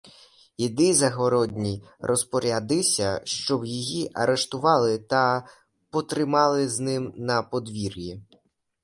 Іди, 0.57 0.93
Загородній, 0.93 1.83
розпорядися, 1.99 3.21
щоб 3.23 3.65
її 3.65 4.11
"арештували" 4.13 4.97
та 4.99 5.47
потримали 5.89 6.69
з 6.69 6.79
ним 6.79 7.13
на 7.17 7.43
подвір'ї. 7.43 8.21